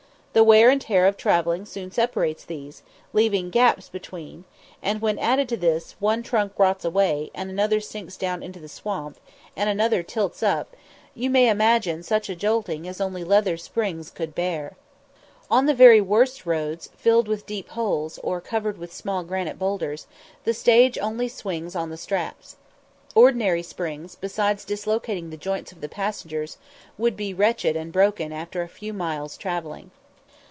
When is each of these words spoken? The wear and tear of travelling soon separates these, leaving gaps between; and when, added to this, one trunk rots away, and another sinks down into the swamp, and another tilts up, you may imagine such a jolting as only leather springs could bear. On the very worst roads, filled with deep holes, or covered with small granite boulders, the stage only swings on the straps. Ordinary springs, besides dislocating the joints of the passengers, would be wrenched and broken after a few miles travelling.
The 0.33 0.45
wear 0.45 0.69
and 0.69 0.79
tear 0.79 1.07
of 1.07 1.17
travelling 1.17 1.65
soon 1.65 1.91
separates 1.91 2.45
these, 2.45 2.83
leaving 3.11 3.49
gaps 3.49 3.89
between; 3.89 4.45
and 4.81 5.01
when, 5.01 5.19
added 5.19 5.49
to 5.49 5.57
this, 5.57 5.97
one 5.99 6.23
trunk 6.23 6.53
rots 6.57 6.85
away, 6.85 7.29
and 7.35 7.49
another 7.49 7.81
sinks 7.81 8.15
down 8.15 8.41
into 8.41 8.57
the 8.61 8.69
swamp, 8.69 9.17
and 9.57 9.69
another 9.69 10.03
tilts 10.03 10.41
up, 10.41 10.73
you 11.13 11.29
may 11.29 11.49
imagine 11.49 12.01
such 12.01 12.29
a 12.29 12.33
jolting 12.37 12.87
as 12.87 13.01
only 13.01 13.25
leather 13.25 13.57
springs 13.57 14.09
could 14.09 14.33
bear. 14.33 14.77
On 15.49 15.65
the 15.65 15.73
very 15.73 15.99
worst 15.99 16.45
roads, 16.45 16.87
filled 16.95 17.27
with 17.27 17.45
deep 17.45 17.67
holes, 17.67 18.17
or 18.19 18.39
covered 18.39 18.77
with 18.77 18.93
small 18.93 19.23
granite 19.25 19.59
boulders, 19.59 20.07
the 20.45 20.53
stage 20.53 20.97
only 20.99 21.27
swings 21.27 21.75
on 21.75 21.89
the 21.89 21.97
straps. 21.97 22.55
Ordinary 23.15 23.63
springs, 23.63 24.15
besides 24.15 24.63
dislocating 24.63 25.29
the 25.29 25.35
joints 25.35 25.73
of 25.73 25.81
the 25.81 25.89
passengers, 25.89 26.57
would 26.97 27.17
be 27.17 27.33
wrenched 27.33 27.65
and 27.75 27.91
broken 27.91 28.31
after 28.31 28.61
a 28.61 28.69
few 28.69 28.93
miles 28.93 29.35
travelling. 29.35 29.91